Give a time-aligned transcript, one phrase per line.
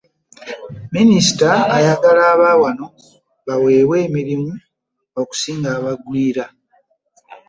[0.95, 2.85] Minisita ayagala abaawano
[3.45, 4.53] baweebwa emirimu
[5.19, 6.45] okusinga abagwiira.